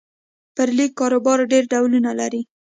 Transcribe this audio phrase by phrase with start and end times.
[0.55, 2.41] پر لیکه کاروبار ډېر ډولونه لري.